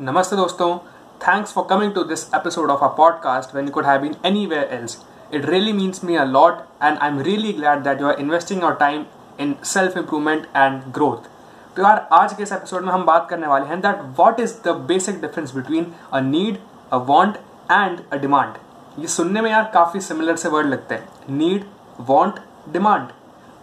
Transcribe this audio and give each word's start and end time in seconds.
नमस्ते 0.00 0.36
दोस्तों। 0.36 0.76
Thanks 1.22 1.52
for 1.52 1.64
coming 1.70 1.92
to 1.94 2.02
this 2.02 2.22
episode 2.34 2.70
of 2.70 2.84
a 2.84 2.86
podcast 2.88 3.54
when 3.54 3.64
you 3.64 3.70
could 3.70 3.86
have 3.86 4.00
been 4.00 4.14
anywhere 4.46 4.68
else 4.74 4.96
it 5.34 5.44
really 5.46 5.72
means 5.72 6.04
me 6.04 6.16
a 6.16 6.24
lot 6.24 6.60
and 6.82 6.98
I 6.98 7.08
am 7.08 7.20
really 7.20 7.52
glad 7.52 7.82
that 7.82 8.00
you 8.00 8.06
are 8.06 8.14
investing 8.14 8.62
your 8.62 8.74
time 8.74 9.04
in 9.40 9.54
self 9.64 9.96
improvement 9.96 10.46
and 10.56 10.82
growth 10.92 11.28
तो 11.76 11.82
यार, 11.82 12.08
आज 12.12 12.32
के 12.32 12.42
इस 12.42 12.52
episode 12.52 12.84
में 12.84 12.92
हम 12.92 13.04
बात 13.04 13.26
करने 13.30 13.46
वाले 13.46 13.66
हैं 13.66 13.80
that 13.80 14.00
what 14.18 14.40
is 14.40 14.54
the 14.64 14.74
basic 14.88 15.20
difference 15.20 15.54
between 15.54 15.92
a 16.12 16.20
need 16.20 16.58
a 16.92 16.96
want 16.96 17.36
and 17.70 18.00
a 18.12 18.16
demand 18.16 18.54
ये 18.98 19.06
सुनने 19.08 19.40
में 19.40 19.50
यार 19.50 19.70
काफ़ी 19.74 20.00
सिमिलर 20.00 20.36
से 20.36 20.48
वर्ड 20.48 20.66
लगते 20.66 20.94
हैं। 20.94 21.08
नीड 21.30 21.66
वॉन्ट 22.00 22.40
डिमांड 22.72 23.08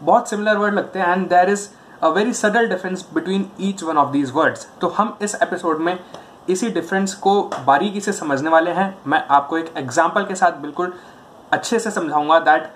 बहुत 0.04 0.30
सिमिलर 0.30 0.57
वर्ड 0.57 0.73
लगते 0.73 1.00
हैं 1.00 1.07
and 1.07 1.27
there 1.30 1.50
is 1.50 1.70
a 2.02 2.07
very 2.07 2.34
subtle 2.34 2.68
difference 2.70 3.05
between 3.13 3.45
each 3.61 3.82
one 3.84 3.97
of 3.97 4.11
these 4.11 4.32
words 4.32 4.68
तो 4.82 4.88
हम 4.97 5.18
इस 5.21 5.34
एपिसोड 5.36 5.79
में 5.79 5.97
इसी 6.50 6.70
डिफरेंस 6.70 7.14
को 7.15 7.41
बारीकी 7.65 8.01
से 8.01 8.11
समझने 8.14 8.50
वाले 8.50 8.71
हैं। 8.71 8.97
मैं 9.07 9.21
आपको 9.29 9.57
एक 9.57 9.73
एग्ज़ाम्पल 9.78 10.25
के 10.25 10.36
साथ 10.36 10.51
बिल्कुल 10.61 10.93
अच्छे 11.51 11.79
से 11.79 11.92
समझाऊँगा 11.92 12.37
that 12.39 12.70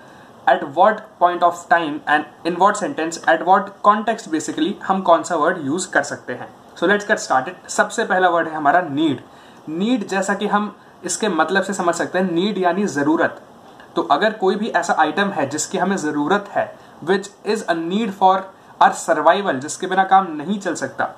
at 0.50 0.64
what 0.76 1.00
point 1.20 1.44
of 1.44 1.66
time 1.70 2.00
and 2.10 2.26
in 2.48 2.56
what 2.56 2.76
sentence 2.76 3.24
at 3.30 3.42
what 3.42 3.70
context 3.84 4.30
basically 4.30 4.76
हम 4.84 5.02
कौन 5.02 5.24
सा 5.24 5.36
वर्ड 5.36 5.66
यूज़ 5.66 5.90
कर 5.92 6.04
सकते 6.04 6.34
हैं। 6.34 6.48
सो 6.80 6.88
लेट्स 6.88 7.08
गेट 7.08 7.20
स्टार्टेड 7.20 7.68
सबसे 7.70 8.06
पहला 8.06 8.30
वर्ड 8.30 8.48
है 8.48 8.56
हमारा 8.56 8.82
नीड 8.90 9.22
नीड 9.70 10.08
जैसा 10.08 10.34
कि 10.34 10.48
हम 10.48 10.76
इसके 11.06 11.30
मतलब 11.30 11.64
से 11.64 11.74
समझ 11.74 11.94
सकते 11.96 12.20
हैं 12.20 12.32
नीड 12.32 12.58
यानी 12.58 12.86
ज़रूरत। 12.88 13.42
तो 13.96 14.02
अगर 14.12 14.34
कोई 14.34 14.56
भी 14.56 14.70
ऐसा 14.72 14.96
आइटम 15.00 15.30
है 15.30 15.48
जिसकी 15.50 15.78
हमें 15.78 15.96
ज़रूरत 15.98 16.50
है 16.52 16.74
which 17.04 17.30
is 17.46 17.64
a 17.64 17.74
need 17.76 18.12
for 18.12 18.46
our 18.80 18.92
survival 18.94 19.60
जिसके 19.60 19.88
बिना 19.88 20.04
काम 20.06 20.28
नहीं 20.32 20.60
चल 20.60 20.76
सकता। 20.76 21.10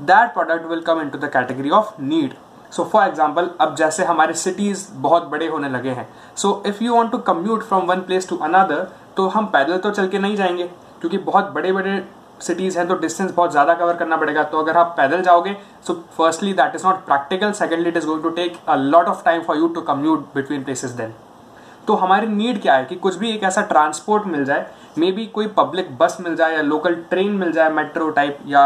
That 0.00 0.32
product 0.34 0.66
will 0.66 0.80
come 0.82 1.00
in 1.00 1.08
to 1.08 1.18
the 1.18 1.30
category 1.32 1.70
of 1.72 1.92
need 2.02 2.34
so 2.72 2.84
for 2.84 3.06
example 3.06 3.50
अब 3.60 3.74
जैसे 3.76 4.04
हमारे 4.04 4.34
सिटीज़ 4.34 4.86
बहुत 4.92 5.26
बड़े 5.28 5.48
होने 5.48 5.68
लगे 5.68 5.90
हैं। 5.90 6.08
So 6.36 6.62
if 6.66 6.82
you 6.84 6.94
want 6.94 7.12
to 7.12 7.18
commute 7.26 7.62
from 7.62 7.86
one 7.86 8.00
place 8.02 8.28
to 8.28 8.36
another 8.38 8.86
तो 9.16 9.26
हम 9.28 9.46
पैदल 9.46 9.78
तो 9.78 9.90
चल 9.90 10.08
के 10.08 10.18
नहीं 10.18 10.36
जाएँगे। 10.36 10.64
क्योंकि 11.00 11.18
बहुत 11.20 11.50
बड़े 11.50 11.72
बड़े 11.72 12.02
सिटीज़ 12.40 12.78
हैं 12.78 12.86
तो 12.88 12.94
डिस्टेंस 12.96 13.30
बहुत 13.32 13.50
ज़्यादा 13.50 13.74
कवर 13.74 13.96
करना 13.96 14.16
पड़ेगा। 14.16 14.42
तो 14.44 14.58
अगर 14.58 14.76
आप 14.76 14.94
पैदल 14.96 15.22
जाओगे 15.22 15.56
so 15.86 15.94
firstly 16.16 16.52
that 16.52 16.74
is 16.74 16.86
not 16.86 17.04
practical 17.06 17.52
secondly 17.54 17.88
it 17.88 17.96
is 17.96 18.06
going 18.06 18.22
to 18.22 18.30
take 18.32 18.56
a 18.68 18.76
lot 18.76 19.06
of 19.08 19.24
time 19.24 19.42
for 19.42 19.56
you 19.56 19.68
to 19.68 19.80
commute 19.82 20.26
between 20.34 20.64
places 20.64 20.90
then 20.92 21.14
तो 21.88 21.94
हमारी 21.94 22.26
नीड 22.26 22.60
क्या 22.62 22.74
है 22.74 22.84
कि 22.84 22.94
कुछ 22.96 23.16
भी 23.16 23.30
एक 23.30 23.42
ऐसा 23.42 23.62
ट्रांसपोर्ट 23.62 24.26
मिल 24.26 24.44
जाए 24.44 24.66
मे 24.98 25.10
बी 25.12 25.26
कोई 25.26 25.46
पब्लिक 25.56 25.96
बस 25.98 26.16
मिल 26.20 26.36
जाए 26.36 26.54
या 26.54 26.62
लोकल 26.62 26.94
ट्रेन 27.10 27.32
मिल 27.32 27.52
जाए 27.52 27.70
मेट्रो 27.70 28.08
टाइप 28.10 28.38
या 28.46 28.62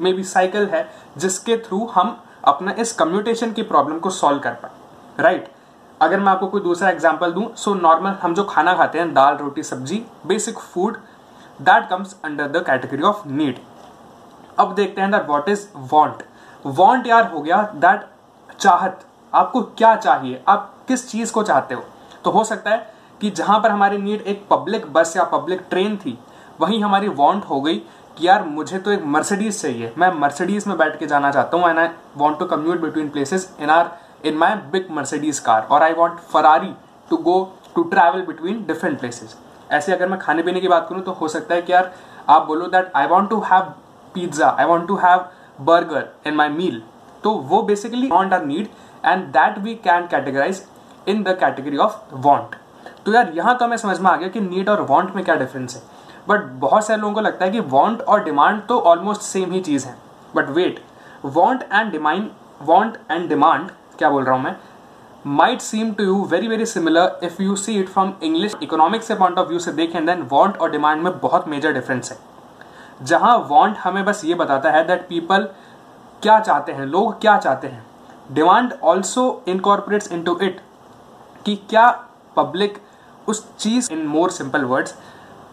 मे 0.00 0.12
बी 0.12 0.22
साइकिल 0.24 0.66
है, 0.66 0.88
जिसके 1.16 1.56
थ्रू 1.58 1.84
हम 1.86 2.16
अपना 2.44 2.72
इस 2.72 2.92
कम्यूटेशन 2.94 3.52
की 3.52 3.62
प्रॉब्लम 3.64 3.98
को 3.98 4.10
सॉल्व 4.12 4.38
कर 4.38 4.52
पाए। 4.52 5.22
राइट 5.22 5.48
अगर 6.00 6.20
मैं 6.20 6.28
आपको 6.28 6.46
कोई 6.46 6.60
दूसरा 6.60 6.90
एग्ज़ाम्पल 6.90 7.32
दूँ 7.32 7.48
सो 7.56 7.74
नॉर्मल 7.74 8.16
हम 8.22 8.34
जो 8.34 8.44
खाना 8.44 8.74
खाते 8.74 8.98
हैं, 8.98 9.12
दाल, 9.14 9.36
रोटी, 9.36 9.62
सब्ज़ी 9.62 10.02
basic 10.26 10.58
food 10.58 10.96
that 11.58 11.88
comes 11.90 12.16
under 12.24 12.48
the 12.48 12.64
category 12.66 13.02
of 13.02 13.26
need 13.28 13.58
अब 14.58 14.74
देखते 14.74 15.00
हैं 15.00 15.10
that 15.10 15.28
what 15.28 15.48
is 15.48 15.66
want 15.92 16.22
want 16.64 17.06
यार 17.06 17.30
हो 17.30 17.40
गया 17.40 17.62
दैट 17.74 18.06
चाहत। 18.52 19.04
आपको 19.32 19.62
क्या 19.62 19.94
चाहिए? 19.96 20.42
आप 20.48 20.72
किस 20.88 21.10
चीज़ 21.10 21.32
को 21.32 21.42
चाहते 21.42 21.74
हो? 21.74 21.84
तो 22.26 22.30
हो 22.30 22.44
सकता 22.44 22.70
है 22.70 22.86
कि 23.20 23.30
जहाँ 23.32 23.58
पर 23.60 23.70
हमारी 23.70 23.98
नीड 23.98 24.20
एक 24.22 24.46
पब्लिक 24.50 24.86
बस 24.92 25.16
या 25.16 25.24
पब्लिक 25.24 25.60
ट्रेन 25.70 25.96
थी, 25.96 26.16
वहीं 26.60 26.82
हमारी 26.82 27.08
वॉन्ट 27.10 27.44
हो 27.44 27.60
गई 27.60 27.76
कि 28.16 28.26
यार 28.26 28.44
मुझे 28.44 28.78
तो 28.78 28.90
एक 28.92 29.04
मर्सिडीज 29.06 29.60
चाहिए। 29.60 29.92
मैं 29.98 30.10
मर्सिडीज 30.12 30.66
में 30.66 30.76
बैठ 30.78 30.98
के 30.98 31.06
जाना 31.06 31.30
चाहता 31.30 31.56
हूँ 31.56 31.68
and 31.70 31.78
I 31.78 31.88
want 32.16 32.38
to 32.38 32.44
commute 32.46 32.80
between 32.80 33.08
places 33.08 33.48
in 33.60 33.70
our 33.70 33.90
in 34.24 34.36
my 34.38 34.54
big 34.72 34.90
Mercedes 34.90 35.38
car 35.38 35.66
और 35.70 35.82
I 35.82 35.92
want 35.92 36.18
Ferrari 36.32 36.72
to 37.10 37.16
go 37.22 37.38
to 37.74 37.82
travel 37.84 38.26
between 38.26 38.64
different 38.66 38.98
places 39.00 39.36
ऐसे 39.72 39.92
अगर 39.92 40.08
मैं 40.08 40.18
खाने 40.18 40.42
पीने 40.42 40.60
की 40.60 40.68
बात 40.68 40.86
करूँ 40.88 41.02
तो 41.02 41.12
हो 41.12 41.28
सकता 41.28 41.54
है 41.54 41.62
कि 41.62 41.72
यार 41.72 41.92
आप 42.28 42.46
बोलो 42.46 42.66
that 42.68 42.90
I 42.96 43.06
want 43.06 43.30
to 43.30 43.40
have 43.50 43.72
pizza 44.14 44.48
I 44.50 44.66
want 44.66 44.88
to 44.88 44.96
have 44.96 45.26
burger 45.64 46.08
in 46.26 46.34
my 46.34 46.48
meal 46.50 46.82
तो 47.24 47.30
वो 47.50 47.62
basically 47.62 48.08
want 48.08 48.32
or 48.32 48.44
need 48.46 48.68
and 49.04 49.24
that 49.32 49.58
we 49.58 49.74
can 49.84 50.06
categorise 50.06 50.66
in 51.08 51.22
the 51.22 51.36
category 51.40 51.76
of 51.76 51.96
want 52.12 52.54
तो 53.06 53.12
यार, 53.12 53.30
यहाँ 53.34 53.56
तो 53.58 53.64
हमें 53.64 53.76
समझ 53.76 53.98
में 54.00 54.10
आ 54.10 54.16
गया 54.16 54.28
कि 54.28 54.40
नीड 54.40 54.68
और 54.68 54.80
वॉन्ट 54.82 55.14
में 55.16 55.24
क्या 55.24 55.34
डिफरेंस 55.34 55.74
है। 55.76 55.82
बट 56.28 56.44
बहुत 56.60 56.86
सारे 56.86 57.00
लोगों 57.00 57.14
को 57.14 57.20
लगता 57.20 57.44
है 57.44 57.50
कि 57.50 57.60
वॉन्ट 57.60 58.00
और 58.02 58.24
डिमांड 58.24 58.62
तो 58.68 58.78
ऑलमोस्ट 58.82 59.22
सेम 59.22 59.52
ही 59.52 59.60
चीज़ 59.60 59.86
है। 59.86 59.96
But 60.36 60.48
wait 60.50 60.80
want 61.24 61.62
and 61.62 61.92
demand 61.92 62.28
want 62.62 62.96
and 63.10 63.28
demand 63.28 63.70
क्या 63.98 64.10
बोल 64.10 64.24
रहा 64.24 64.34
हूँ 64.34 64.44
मैं? 64.44 64.56
Might 65.26 65.60
seem 65.60 65.92
to 65.92 66.04
you 66.04 66.24
very 66.24 66.48
very 66.48 66.66
similar 66.66 67.18
if 67.22 67.42
you 67.42 67.56
see 67.56 67.78
it 67.80 67.88
from 67.88 68.12
English 68.22 68.56
economic 68.62 69.02
से 69.02 69.14
पॉइंट 69.14 69.38
ऑफ़ 69.38 69.48
व्यू 69.48 69.58
से 69.58 69.72
देखें 69.72 70.04
देन 70.06 70.22
वॉन्ट 70.32 70.56
और 70.56 70.70
डिमांड 70.70 71.02
में 71.02 71.18
बहुत 71.20 71.48
मेजर 71.48 71.72
डिफरेंस 71.72 72.10
है। 72.12 72.18
जहाँ 73.02 73.36
वॉन्ट 73.48 73.78
हमें 73.78 74.04
बस 74.04 74.24
ये 74.24 74.34
बताता 74.34 74.70
है 74.70 74.86
दैट 74.86 75.08
पीपल 75.08 75.48
क्या 76.22 76.38
चाहते 76.40 76.72
हैं, 76.72 76.86
लोग 76.86 77.20
क्या 77.20 77.36
चाहते 77.38 77.68
हैं। 77.68 77.84
Demand 78.32 78.72
also 78.82 79.42
incorporates 79.48 80.12
in 80.12 80.22
to 80.22 80.38
it 80.42 80.60
कि 81.46 81.56
क्या 81.70 81.90
पब्लिक 82.36 82.78
उस 83.28 83.46
चीज़ 83.58 83.92
इन 83.92 84.06
मोर 84.06 84.30
सिंपल 84.30 84.64
वर्ड्स 84.64 84.94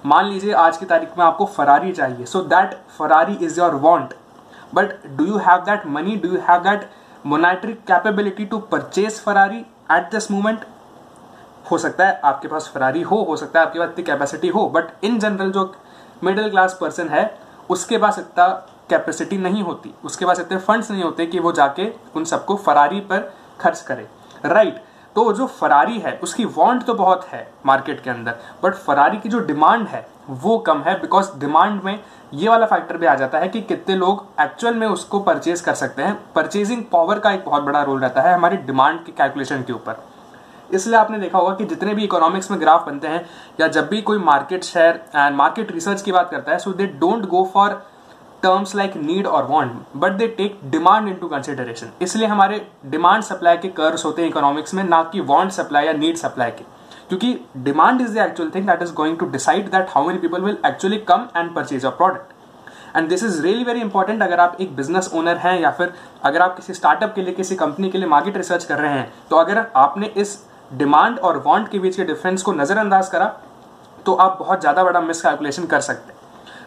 मान 0.06 0.26
लीजिए 0.26 0.54
आज 0.54 0.78
की 0.78 0.86
तारीख 0.86 1.18
में 1.18 1.26
आपको 1.26 1.46
फरारी 1.46 1.92
चाहिए 1.92 2.26
so 2.26 2.42
that 2.42 2.74
Ferrari 2.98 3.34
is 3.46 3.60
your 3.60 3.76
want 3.76 4.14
but 4.74 5.08
do 5.08 5.26
you 5.26 5.38
have 5.38 5.58
that 5.58 5.86
money 5.88 6.16
do 6.16 6.30
you 6.30 6.40
have 6.50 6.60
that 6.60 6.90
monetary 7.26 7.74
capability 7.74 8.46
to 8.46 8.60
purchase 8.60 9.20
Ferrari 9.22 9.60
at 9.92 10.12
this 10.12 10.32
moment 10.32 10.66
हो 11.72 11.78
सकता 11.78 12.08
है 12.08 12.20
आपके 12.24 12.48
पास 12.48 12.72
फरारी 12.74 13.02
हो 13.02 13.24
हो 13.24 13.36
सकता 13.38 13.60
है 13.60 13.66
आपके 13.66 13.80
पास 13.80 13.90
इतनी 13.90 14.04
कैपेसिटी 14.04 14.48
हो 14.48 14.70
बट 14.70 15.04
इन 15.04 15.20
जनरल 15.20 15.52
जो 15.52 15.74
मिडिल 16.24 16.50
क्लास 16.50 16.78
पर्सन 16.82 17.10
है, 17.10 17.40
उसके 17.70 17.98
पास 17.98 18.20
इतना 18.20 18.48
कैपेसिटी 18.90 19.38
नहीं 19.38 19.64
होती, 19.64 19.94
उसके 20.06 20.26
पास 20.26 20.40
इतने 20.40 20.58
फंड्स 20.58 20.92
नहीं 20.92 21.04
होते 21.04 21.26
कि 21.26 21.40
वो 21.40 21.52
जाके 21.52 21.94
उन 22.16 22.26
सबको 22.26 22.56
फरारी 22.56 23.00
पर 23.00 23.34
खर्च 23.60 23.82
करे 23.82 24.08
राइट 24.46 24.74
right. 24.74 24.93
तो 25.16 25.32
जो 25.34 25.46
फरारी 25.50 26.00
है, 26.00 26.18
उसकी 26.24 26.46
वांट 26.48 26.84
तो 26.84 26.94
बहुत 26.94 27.26
है 27.26 27.48
मार्केट 27.66 28.02
के 28.04 28.10
अंदर 28.10 28.36
बट 28.64 28.74
फरारी 28.76 29.18
की 29.18 29.30
जो 29.30 29.40
डिमांड 29.42 29.88
है, 29.88 30.06
वो 30.30 30.58
कम 30.60 30.82
है 30.82 31.00
बिकॉज़ 31.02 31.30
डिमांड 31.40 31.82
में 31.84 32.00
ये 32.34 32.50
वाला 32.50 32.66
फैक्टर 32.66 32.98
भी 32.98 33.06
आ 33.06 33.14
जाता 33.16 33.40
है 33.40 33.48
कि 33.48 33.62
कितने 33.62 33.96
लोग 33.96 34.26
एक्चुअल 34.42 34.74
में 34.74 34.88
उसको 34.88 35.20
परचेज 35.20 35.62
कर 35.62 35.74
सकते 35.74 36.02
हैं। 36.02 36.18
परचेजिंग 36.36 36.84
पावर 36.92 37.20
का 37.20 37.32
एक 37.32 37.46
बहुत 37.46 37.64
बड़ा 37.64 37.84
रोल 37.84 38.00
रहता 38.00 38.22
है 38.22 38.34
हमारी 38.34 38.58
डिमांड 38.60 39.04
की 39.06 39.12
कैलकुलेशन 39.12 39.64
के 39.64 39.74
ऊपर। 39.74 40.04
इसलिए 40.72 40.98
आपने 40.98 41.20
देखा 41.20 41.38
होगा 41.38 41.54
कि 41.56 41.66
जितने 41.66 41.94
भी 41.94 42.04
इकोनॉमिक्स 42.04 42.52
में 42.52 42.60
ग्राफ 42.62 42.86
बनते 42.86 43.08
हैं, 43.08 43.26
या 43.60 43.68
जब 43.68 43.90
भी 43.90 44.02
कोई 44.02 44.18
market 44.20 44.64
share 44.64 45.04
and 45.16 45.36
market 45.36 45.72
research 45.72 46.02
की 46.02 46.12
बात 46.12 46.30
करता 46.32 46.52
है 46.52 46.58
so 46.60 46.72
they 46.72 46.86
don't 46.86 47.26
go 47.26 47.50
for 47.54 47.82
terms 48.44 48.76
like 48.76 48.96
need 48.98 49.28
और 49.28 49.46
want 49.46 49.72
but 49.96 50.12
they 50.12 50.28
take 50.38 50.60
demand 50.72 51.08
into 51.08 51.28
consideration 51.28 51.92
इसलिए 52.02 52.28
हमारे 52.28 52.66
डिमांड 52.86 53.24
सप्लाई 53.24 53.58
के 53.58 53.68
कर्व्स 53.72 54.06
होते 54.06 54.22
हैं 54.22 54.30
इकोनॉमिक्स 54.30 54.74
में, 54.74 54.84
ना 54.84 55.02
कि 55.04 55.20
वांट 55.22 55.52
सप्लाई 55.52 55.86
या 55.86 55.94
नीड 55.94 56.18
सप्लाई 56.18 56.52
के। 56.52 56.64
क्योंकि 57.10 57.40
demand 57.60 58.02
is 58.02 58.14
the 58.14 58.18
actual 58.20 58.52
thing 58.56 58.68
that 58.68 58.82
is 58.82 58.94
going 58.94 59.18
to 59.18 59.26
decide 59.30 59.70
that 59.72 59.90
how 59.90 60.08
many 60.08 60.20
people 60.20 60.42
will 60.42 60.58
actually 60.66 60.98
come 61.10 61.28
and 61.38 61.54
purchase 61.56 61.86
a 61.86 61.90
product 61.92 62.98
and 62.98 63.10
this 63.10 63.24
is 63.24 63.42
really 63.44 63.64
very 63.64 63.82
important 63.82 64.24
अगर 64.24 64.40
आप 64.40 64.58
एक 64.62 64.76
business 64.76 65.10
owner 65.16 65.38
हैं 65.38 65.60
या 65.60 65.72
फिर 65.72 65.94
अगर 66.24 66.42
आप 66.42 66.56
किसी 66.56 66.74
स्टार्टअप 66.74 67.14
के 67.16 67.22
लिए, 67.22 67.34
किसी 67.34 67.56
कंपनी 67.56 67.90
के 67.90 67.98
लिए 67.98 68.08
मार्केट 68.08 68.38
रिसर्च 68.38 68.66
कर 68.66 68.80
रहे 68.80 68.94
हैं 68.94 69.12
तो 69.30 69.36
अगर 69.36 69.66
आपने 69.76 70.08
इस 70.18 70.40
डिमांड 70.74 71.20
और 71.20 71.44
वांट 71.46 71.68
के 71.70 71.80
बीच 71.80 71.96
के 71.96 72.04
डिफरेंस 72.04 72.42
को 72.42 72.54
नजरअंदाज 72.54 73.10
करा 73.10 73.26
तो 74.06 74.14
आप 74.16 74.38
बहुत 74.40 74.62
ज़्यादा 74.62 74.84
बड़ा 74.84 75.02
मिस 75.02 75.22
कैलकुलेशन 75.22 75.66
कर 75.66 75.82
सकते 75.82 76.12
हैं। 76.12 76.13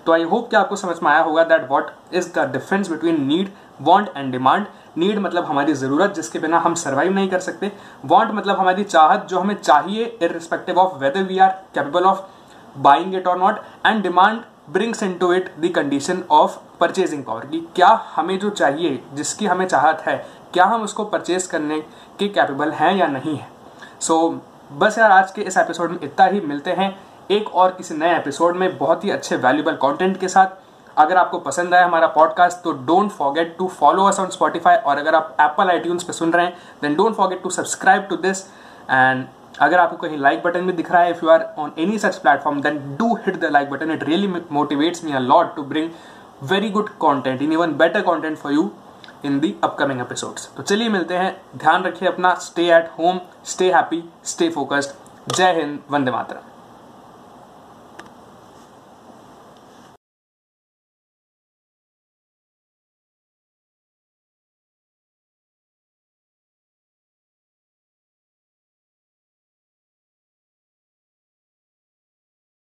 तो 0.06 0.12
आई 0.12 0.22
होप 0.22 0.49
कि 0.50 0.56
आपको 0.56 0.77
समझ 0.77 0.97
में 1.03 1.11
आया 1.11 1.21
होगा 1.21 1.44
that 1.44 1.69
what 1.71 1.91
is 2.15 2.33
the 2.34 2.50
difference 2.53 2.91
between 2.91 3.25
need 3.27 3.53
want 3.81 4.09
and 4.17 4.33
demand 4.33 4.67
need 4.99 5.19
मतलब 5.19 5.44
हमारी 5.44 5.72
ज़रूरत 5.75 6.15
जिसके 6.15 6.39
बिना 6.39 6.59
हम 6.59 6.75
सर्वाइव 6.75 7.13
नहीं 7.13 7.28
कर 7.28 7.39
सकते. 7.39 7.72
वांट 8.04 8.30
मतलब 8.33 8.59
हमारी 8.59 8.84
चाहत 8.84 9.27
जो 9.30 9.39
हमें 9.39 9.54
चाहिए 9.54 10.04
irrespective 10.22 10.78
of 10.78 10.97
whether 10.98 11.22
we 11.22 11.39
are 11.39 11.51
capable 11.75 12.04
of 12.04 12.21
buying 12.78 13.15
it 13.15 13.27
और 13.27 13.39
not 13.39 13.60
and 13.86 14.03
demand 14.03 14.41
brings 14.71 15.03
in 15.03 15.15
to 15.15 15.33
it 15.33 15.54
the 15.60 15.72
condition 15.75 16.22
of 16.30 16.59
purchasing 16.80 17.25
power 17.25 17.47
कि 17.47 17.60
क्या 17.77 17.89
हमें 18.15 18.39
जो 18.39 18.51
चाहिए 18.51 19.03
जिसकी 19.15 19.47
हमें 19.47 19.66
चाहत 19.66 20.01
है 20.01 20.16
क्या 20.54 20.65
हम 20.65 20.83
उसको 20.83 21.04
परचेज 21.04 21.47
करने 21.47 21.80
के 22.19 22.28
कैपेबल 22.28 22.72
हैं 22.72 22.95
या 22.97 23.07
नहीं 23.07 23.36
है? 23.36 23.48
सो 24.01 24.28
so, 24.28 24.34
बस 24.72 24.98
यार 24.98 25.10
आज 25.10 25.30
के 25.30 25.42
इस 25.42 25.57
एपिसोड 25.57 25.91
में 25.91 25.98
इतना 26.03 26.27
ही. 26.27 26.41
मिलते 26.41 26.71
हैं 26.71 27.05
एक 27.31 27.55
और 27.55 27.71
किसी 27.71 27.95
नए 27.95 28.17
एपिसोड 28.17 28.57
में 28.57 28.77
बहुत 28.78 29.05
ही 29.05 29.11
अच्छे 29.11 29.37
वैल्यूबल 29.37 29.77
कंटेंट 29.83 30.19
के 30.21 30.28
साथ। 30.28 30.47
अगर 30.97 31.17
आपको 31.17 31.39
पसंद 31.39 31.75
आया 31.75 31.84
हमारा 31.87 32.07
पॉडकास्ट 32.07 32.63
तो 32.65 32.73
don't 32.87 33.11
forget 33.11 33.57
to 33.59 33.67
follow 33.69 34.05
us 34.05 34.21
on 34.21 34.28
Spotify 34.31 34.77
और 34.77 34.99
अगर 34.99 35.15
आप 35.15 35.37
एप्पल 35.41 35.71
आई 35.71 35.78
पे 35.78 36.13
सुन 36.13 36.33
रहे 36.33 36.47
हैं 36.47 36.57
then 36.83 36.95
don't 36.95 37.15
forget 37.17 37.43
to 37.43 37.51
subscribe 37.51 38.07
to 38.11 38.17
this 38.17 38.43
and 38.91 39.25
अगर 39.61 39.78
आपको 39.78 39.97
कहीं 39.97 40.19
लाइक 40.19 40.43
बटन 40.43 40.67
भी 40.67 40.73
दिख 40.73 40.91
रहा 40.93 41.03
है 41.03 41.11
if 41.11 41.25
you 41.25 41.31
are 41.31 41.45
on 41.59 41.73
any 41.78 41.99
such 41.99 42.17
platform 42.17 42.61
then 42.63 42.78
do 42.99 43.15
hit 43.17 43.41
the 43.41 43.51
like 43.53 43.71
button 43.71 43.91
it 43.91 44.05
really 44.05 44.33
motivates 44.53 45.05
me 45.05 45.13
a 45.13 45.19
lot 45.19 45.55
to 45.57 45.63
bring 45.65 45.91
very 46.51 46.71
good 46.71 46.89
content 46.99 47.43
in 47.43 47.53
even 47.53 47.77
better 47.77 48.03
content 48.03 48.39
for 48.39 48.53
you 48.53 48.71
in 49.25 49.39
the 49.41 49.55
upcoming 49.65 50.01
episodes 50.01 50.51
तो 50.57 50.63
चलिए 50.63 50.89
मिलते 50.89 51.17
हैं। 51.17 51.37
ध्यान 51.57 51.84
रखिए 51.84 52.09
अपना। 52.09 52.34
Stay 52.41 52.71
at 52.77 52.91
home 52.99 53.21
stay 53.45 53.73
happy 53.73 54.05
stay 54.25 54.49
focused 54.51 55.34
Jai 55.34 55.53
Hind, 55.53 55.78
Vande 55.91 56.11
Mataram. 56.11 56.55